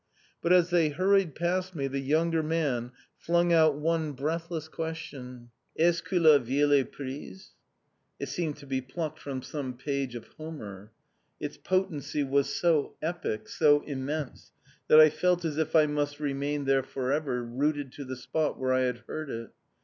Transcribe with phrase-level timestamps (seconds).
[0.41, 5.99] But as they hurried past me the younger man flung out one breathless question: "Est
[5.99, 7.51] ce que la ville est prise?"
[8.19, 10.91] It seemed to be plucked from some page of Homer.
[11.39, 14.51] Its potency was so epic, so immense,
[14.87, 18.57] that I felt as if I must remain there for ever rooted to the spot
[18.57, 19.51] where I had heard it....